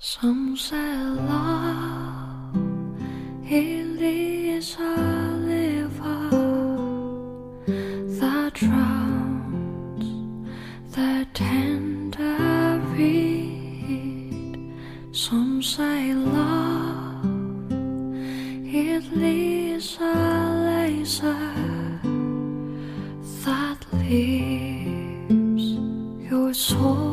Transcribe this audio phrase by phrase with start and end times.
[0.00, 2.54] Some say love
[3.50, 4.94] it is a
[5.42, 6.30] river
[8.20, 10.06] that drowns
[10.94, 14.72] the tender reed.
[15.10, 17.26] Some say love
[18.64, 20.14] it is a
[20.64, 21.50] laser
[23.44, 25.72] that leaves
[26.30, 27.07] your soul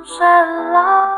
[0.00, 1.08] Some say love.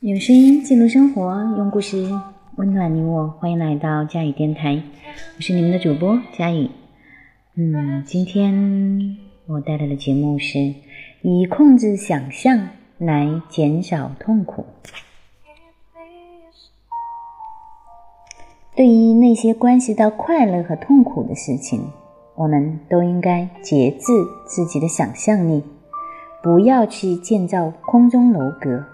[0.00, 2.08] 用声音记录生活，用故事
[2.56, 3.26] 温暖你我。
[3.40, 4.80] 欢迎来到佳宇电台，
[5.36, 6.70] 我是你们的主播佳宇。
[7.56, 9.16] 嗯，今天
[9.46, 10.74] 我带来的节目是
[11.22, 14.66] 以控制想象来减少痛苦。
[18.76, 21.90] 对于那些关系到快乐和痛苦的事情，
[22.36, 24.12] 我们都应该节制
[24.46, 25.64] 自己的想象力，
[26.44, 28.84] 不要去建造空中楼阁，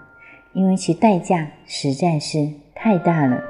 [0.53, 3.41] 因为其代价实在是太大了。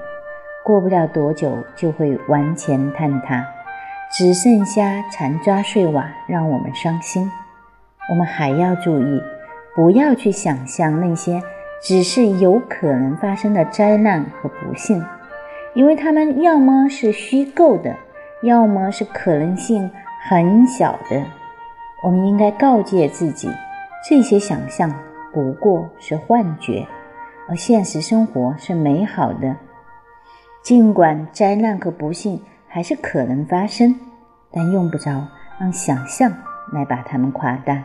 [0.66, 3.46] 过不了多久就会完全坍塌，
[4.12, 7.30] 只剩下残渣碎瓦让我们伤心。
[8.10, 9.22] 我们还要注意，
[9.76, 11.40] 不要去想象那些
[11.80, 15.06] 只是有可能发生的灾难和不幸。
[15.76, 17.96] 因为它们要么是虚构的，
[18.42, 19.92] 要么是可能性
[20.28, 21.24] 很小的。
[22.04, 23.48] 我们应该告诫自己，
[24.04, 24.92] 这些想象
[25.32, 26.88] 不过是幻觉，
[27.48, 29.56] 而现实生活是美好的。
[30.64, 33.96] 尽管灾难和不幸还是可能发生，
[34.52, 35.28] 但用不着
[35.60, 36.32] 让想象
[36.74, 37.84] 来把它们夸大。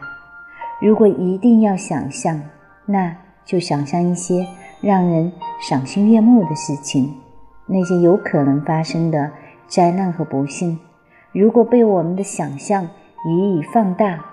[0.81, 2.41] 如果一定要想象，
[2.87, 4.47] 那就想象一些
[4.81, 7.15] 让人赏心悦目的事情。
[7.67, 9.31] 那些有可能发生的
[9.67, 10.79] 灾难和不幸，
[11.33, 12.89] 如果被我们的想象
[13.27, 14.25] 予以放大，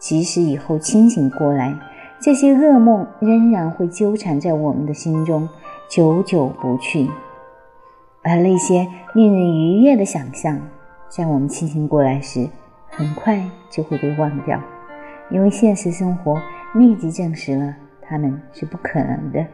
[0.00, 1.78] 即使以后清醒过来，
[2.18, 5.48] 这些噩梦仍然会纠缠在我们的心中，
[5.88, 7.08] 久久不去。
[8.22, 10.58] 而那些令人愉悦的想象，
[11.08, 12.48] 在我们清醒过来时，
[12.88, 14.60] 很快就会被忘掉，
[15.30, 16.36] 因为现实生活
[16.74, 19.46] 立即证实了它们是不可能的，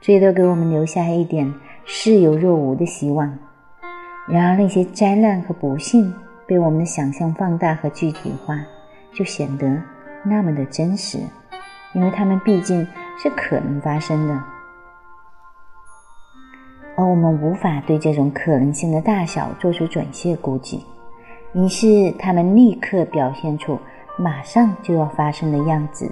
[0.00, 1.52] 最多给我们留下一点。
[1.84, 3.36] 似有若无的希望。
[4.28, 6.14] 然而，那些灾难和不幸
[6.46, 8.54] 被我们的想象放大和具体化，
[9.12, 9.82] 就显得
[10.24, 11.18] 那么的真实，
[11.94, 12.86] 因为它们毕竟
[13.18, 14.42] 是可能发生的，
[16.96, 20.84] 而我们无法对这种可能性的大小做出准确估计，
[21.52, 23.78] 于是它们立刻表现出
[24.16, 26.10] 马上就要发生的样子，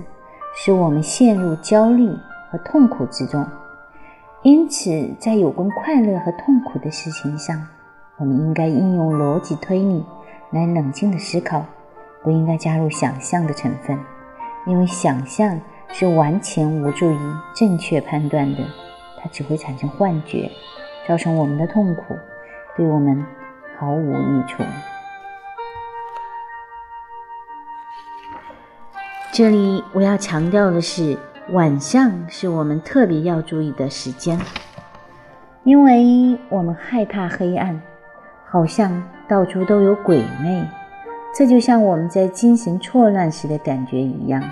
[0.54, 2.08] 使我们陷入焦虑
[2.50, 3.46] 和痛苦之中。
[4.42, 7.66] 因此，在有关快乐和痛苦的事情上，
[8.16, 10.04] 我们应该应用逻辑推理
[10.50, 11.64] 来冷静的思考，
[12.22, 13.98] 不应该加入想象的成分，
[14.66, 15.60] 因为想象
[15.92, 17.18] 是完全无助于
[17.54, 18.58] 正确判断的，
[19.20, 20.50] 它只会产生幻觉，
[21.06, 22.16] 造成我们的痛苦，
[22.76, 23.24] 对我们
[23.78, 24.62] 毫无益处。
[29.32, 31.18] 这里我要强调的是。
[31.52, 34.38] 晚上是我们特别要注意的时间，
[35.64, 37.82] 因为我们害怕黑暗，
[38.46, 40.64] 好像到处都有鬼魅。
[41.32, 44.42] 这就像我们在精神错乱时的感觉一样，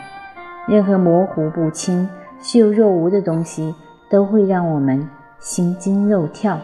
[0.66, 2.09] 任何模糊不清、
[2.39, 3.75] 似有若无的东西
[4.09, 6.59] 都会让我们心惊肉跳。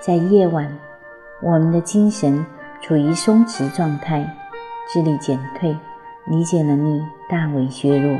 [0.00, 0.72] 在夜晚，
[1.42, 2.44] 我们的精神
[2.80, 4.26] 处于松弛状态，
[4.92, 5.76] 智力减退，
[6.26, 8.18] 理解能力大为削弱。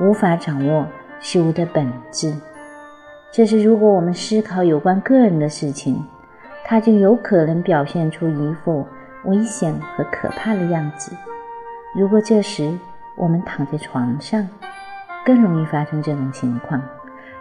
[0.00, 0.86] 无法掌握
[1.20, 2.34] 事物的本质，
[3.30, 6.04] 这是如果我们思考有关个人的事情，
[6.64, 8.86] 它就有可能表现出一副
[9.24, 11.16] 危险和可怕的样子。
[11.94, 12.78] 如果这时
[13.16, 14.48] 我们躺在床上，
[15.24, 16.80] 更容易发生这种情况，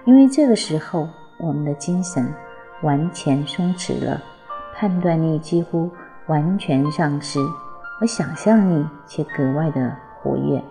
[0.05, 1.07] 因为这个时候
[1.37, 2.33] 我们的精神
[2.81, 4.21] 完全松弛了，
[4.75, 5.89] 判断力几乎
[6.27, 7.39] 完全丧失，
[8.01, 10.63] 而想象力却格外的活跃。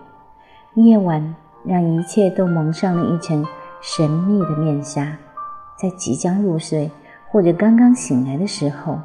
[0.75, 1.35] 夜晚。
[1.65, 3.47] 让一切都蒙上了一层
[3.79, 5.15] 神秘的面纱，
[5.77, 6.91] 在即将入睡
[7.31, 8.99] 或者刚刚醒来的时候，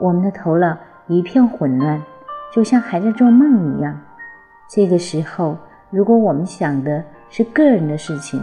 [0.00, 0.74] 我们的头脑
[1.08, 2.02] 一片混乱，
[2.52, 4.00] 就像还在做梦一样。
[4.68, 5.56] 这个时候，
[5.90, 8.40] 如果我们想的是个人的事情，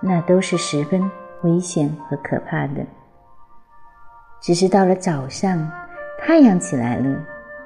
[0.00, 1.10] 那都是十分
[1.42, 2.84] 危险和可怕的。
[4.40, 5.70] 只是到了早上，
[6.20, 7.18] 太阳起来了，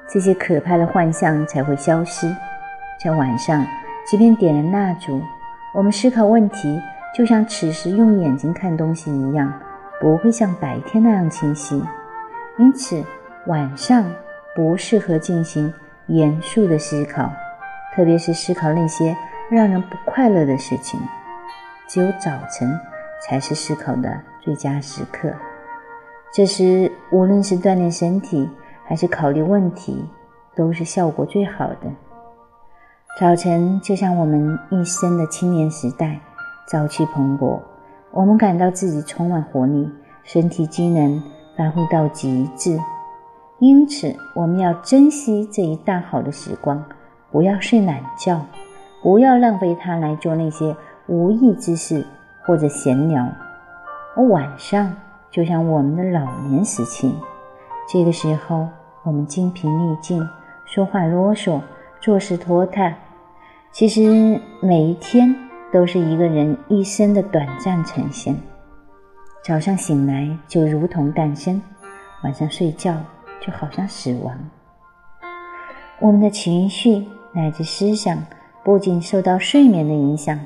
[0.07, 2.33] 这些可怕的幻象才会消失。
[3.03, 3.65] 在晚上。
[4.03, 5.21] 即便点了蜡烛，
[5.75, 6.81] 我们思考问题
[7.15, 9.53] 就像此时用眼睛看东西一样，
[10.01, 11.81] 不会像白天那样清晰。
[12.57, 13.01] 因此，
[13.45, 14.03] 晚上
[14.55, 15.73] 不适合进行
[16.07, 17.31] 严肃的思考，
[17.95, 19.15] 特别是思考那些
[19.49, 20.99] 让人不快乐的事情。
[21.87, 22.79] 只有早晨
[23.21, 25.31] 才是思考的最佳时刻。
[26.33, 28.49] 这时，无论是锻炼身体，
[28.85, 30.05] 还是考虑问题，
[30.55, 31.91] 都是效果最好的。
[33.19, 36.21] 早晨就像我们一生的青年时代，
[36.69, 37.59] 朝气蓬勃，
[38.11, 39.89] 我们感到自己充满活力，
[40.23, 41.21] 身体机能
[41.57, 42.79] 发挥到极致。
[43.61, 46.83] 因此，我们要珍惜这一大好的时光，
[47.31, 48.43] 不要睡懒觉，
[49.03, 50.75] 不要浪费它来做那些
[51.05, 52.03] 无益之事
[52.43, 53.23] 或者闲聊。
[54.15, 54.91] 而晚上
[55.29, 57.13] 就像我们的老年时期，
[57.87, 58.67] 这个时候
[59.03, 60.27] 我们精疲力尽，
[60.65, 61.61] 说话啰嗦。
[62.01, 62.95] 做事拖沓，
[63.71, 65.35] 其实每一天
[65.71, 68.35] 都是一个人一生的短暂呈现。
[69.43, 71.61] 早上醒来就如同诞生，
[72.23, 72.97] 晚上睡觉
[73.41, 74.37] 就好像死亡。
[75.99, 78.17] 我们的情绪乃至思想
[78.63, 80.39] 不仅受到睡眠的影响，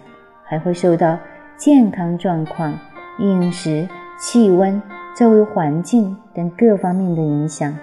[0.43, 1.17] 还会受到
[1.57, 2.73] 健康状况、
[3.19, 3.87] 饮食、
[4.19, 4.81] 气温、
[5.15, 7.77] 周围环境等各方面的影响。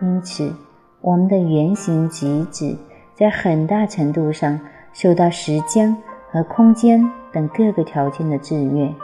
[0.00, 0.52] 因此，
[1.00, 2.76] 我们的言行举止。
[3.14, 4.60] 在很大程度上
[4.92, 5.96] 受到时间
[6.30, 8.94] 和空间等各个条件的制约。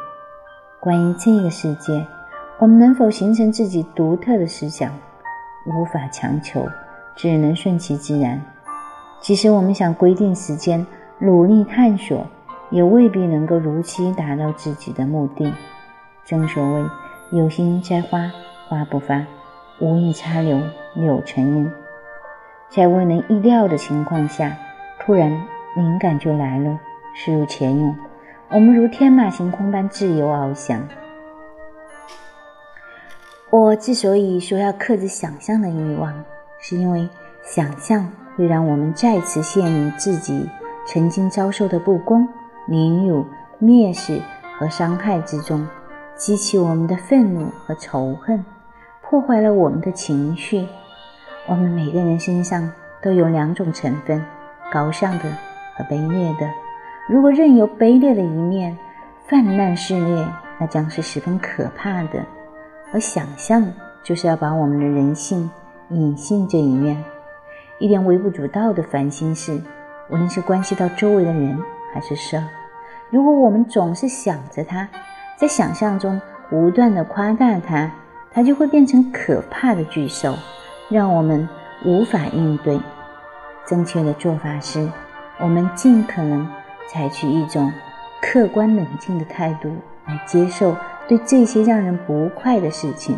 [0.79, 2.07] 关于这个世界，
[2.61, 4.93] 我们能否形成自己独特的思想，
[5.67, 6.67] 无法强求，
[7.17, 8.41] 只能顺其自然。
[9.21, 10.87] 即使我们想规定时间，
[11.19, 12.27] 努力探索，
[12.71, 15.53] 也未必能够如期达到自己的目的。
[16.25, 16.85] 正所谓
[17.33, 18.31] “有心栽花
[18.69, 19.25] 花不发，
[19.81, 20.61] 无意插柳
[20.95, 21.71] 柳成荫”。
[22.69, 24.57] 在未能意料的情况下，
[25.01, 25.31] 突然
[25.77, 26.79] 灵感就来了，
[27.15, 27.97] 势如泉涌。
[28.51, 30.81] 我们如天马行空般自由翱翔。
[33.57, 36.13] 我之所以说要克制想象的欲望，
[36.59, 37.09] 是因为
[37.45, 40.51] 想象会让我们再次陷入自己
[40.89, 42.27] 曾经遭受的不公、
[42.67, 43.25] 凌辱、
[43.63, 44.21] 蔑视
[44.59, 45.65] 和伤害之中，
[46.17, 48.45] 激起我们的愤怒和仇恨，
[49.01, 50.67] 破坏了我们的情绪。
[51.47, 52.69] 我们每个人身上
[53.01, 54.21] 都有两种成分：
[54.73, 55.25] 高尚的
[55.77, 56.51] 和卑劣的。
[57.09, 58.77] 如果任由卑劣的一面
[59.29, 60.27] 泛滥肆虐，
[60.59, 62.21] 那将是十分可怕的。
[62.95, 63.67] 而想象
[64.05, 65.51] 就是要把我们的人性
[65.91, 67.03] 隐性这一面，
[67.81, 69.61] 一点微不足道的烦心事，
[70.09, 71.59] 无论是关系到周围的人
[71.93, 72.45] 还是事儿，
[73.11, 74.89] 如果我们总是想着它，
[75.37, 77.91] 在想象中不断的夸大它，
[78.31, 80.33] 它就会变成可怕的巨兽。
[80.89, 81.49] 让我们
[81.85, 82.79] 无法应对。
[83.67, 84.89] 正确的做法是，
[85.41, 86.47] 我们尽可能
[86.89, 87.73] 采取一种
[88.23, 89.75] 客观冷静的态度
[90.07, 90.77] 来接受
[91.09, 93.17] 对这些让人不快的事情。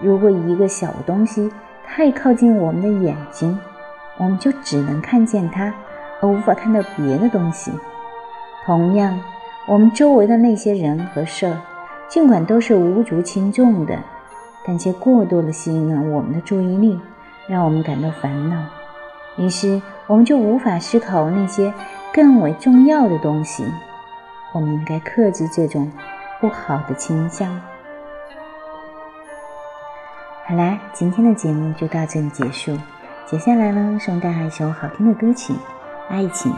[0.00, 1.50] 如果一个小东西
[1.84, 3.58] 太靠近我们的眼睛，
[4.16, 5.72] 我们就只能看见它，
[6.20, 7.72] 而无法看到别的东西。
[8.64, 9.18] 同样，
[9.66, 11.56] 我们周围的那些人和事儿，
[12.08, 13.98] 尽管都是无足轻重的。
[14.66, 17.00] 但却过多的吸引了我们的注意力，
[17.46, 18.62] 让我们感到烦恼，
[19.38, 21.72] 于是我们就无法思考那些
[22.12, 23.64] 更为重要的东西。
[24.52, 25.90] 我们应该克制这种
[26.40, 27.48] 不好的倾向。
[30.46, 32.78] 好啦，今天的节目就到这里结束。
[33.26, 35.52] 接下来呢，送大家一首好听的歌曲
[36.08, 36.52] 《爱情》。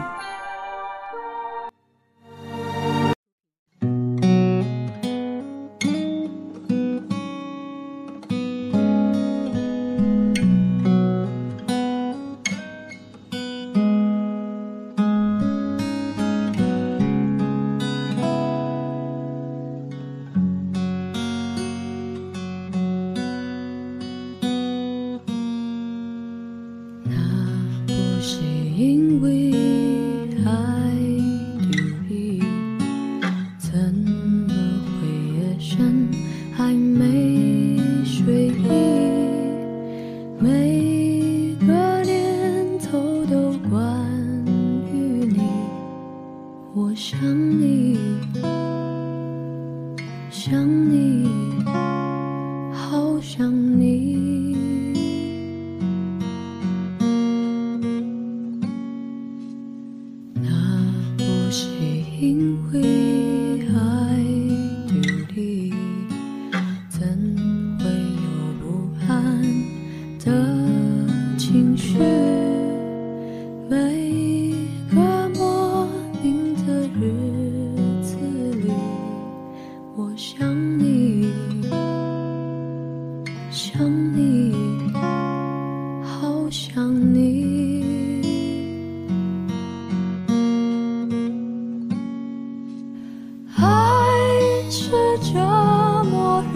[47.01, 47.50] 想。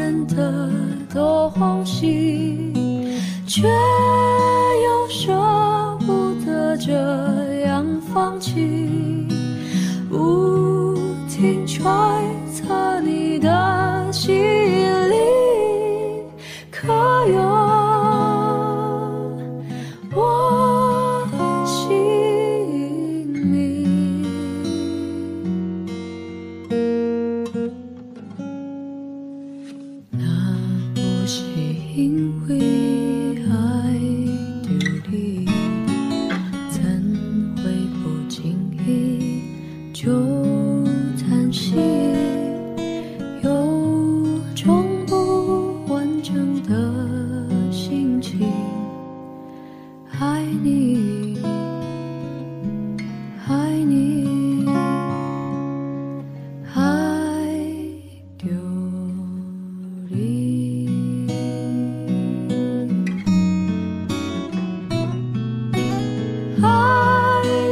[0.05, 0.69] 变的
[1.11, 2.71] 多欢喜
[3.47, 5.33] 却又舍
[6.05, 6.91] 不得这
[7.65, 7.83] 样
[8.13, 9.27] 放弃。
[10.07, 10.95] 不
[11.27, 12.14] 停喘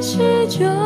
[0.04, 0.83] 视角